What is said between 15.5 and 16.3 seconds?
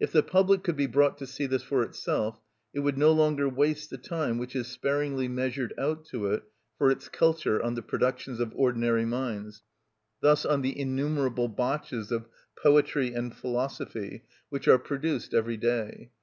day.